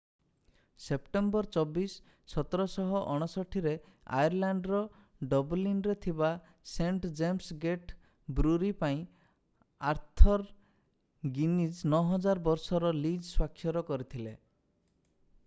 September 0.83 1.49
24 1.55 1.97
1759 2.35 3.59
ରେ 3.65 3.73
ଆୟର୍ଲାଣ୍ଡର 4.21 4.79
Dublin 5.33 5.83
ରେ 5.89 5.95
ଥିବା 6.05 6.29
ସେଣ୍ଟ 6.71 7.11
ଜେମ୍ସ 7.21 7.57
ଗେଟ୍ 7.65 7.93
ବ୍ରୁରି 8.39 8.71
ପାଇଁ 8.81 9.03
ଆର୍ଥର୍ 9.91 10.47
ଗିନିଜ୍ 11.37 11.83
9,000 11.93 12.41
ବର୍ଷର 12.49 12.95
ଲିଜ୍ 13.03 13.23
ସ୍ୱାକ୍ଷର 13.29 13.85
କରିଥିଲେ 13.93 14.35